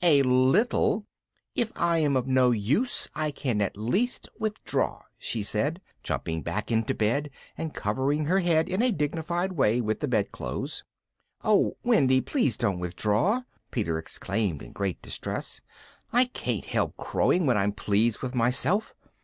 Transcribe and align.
"A 0.00 0.22
little! 0.22 1.06
If 1.56 1.72
I 1.74 1.98
am 1.98 2.16
no 2.24 2.52
use 2.52 3.08
I 3.16 3.32
can 3.32 3.60
at 3.60 3.76
least 3.76 4.28
withdraw," 4.38 5.02
she 5.18 5.42
said, 5.42 5.80
jumping 6.04 6.40
back 6.42 6.70
into 6.70 6.94
bed 6.94 7.30
and 7.56 7.74
covering 7.74 8.26
her 8.26 8.38
head 8.38 8.68
in 8.68 8.80
a 8.80 8.92
dignified 8.92 9.54
way 9.54 9.80
with 9.80 9.98
the 9.98 10.06
bedclothes. 10.06 10.84
"Oh! 11.42 11.78
Wendy, 11.82 12.20
please 12.20 12.56
don't 12.56 12.78
withdraw," 12.78 13.42
Peter 13.72 13.98
exclaimed 13.98 14.62
in 14.62 14.70
great 14.70 15.02
distress. 15.02 15.62
"I 16.12 16.26
can't 16.26 16.66
help 16.66 16.96
crowing 16.96 17.44
when 17.44 17.56
I'm 17.58 17.72
pleased 17.72 18.20
with 18.20 18.36
myself. 18.36 18.94